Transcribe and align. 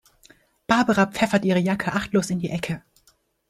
Barbara 0.65 1.05
pfeffert 1.05 1.45
ihre 1.45 1.59
Jacke 1.59 1.93
achtlos 1.93 2.31
in 2.31 2.39
die 2.39 2.49
Ecke. 2.49 2.81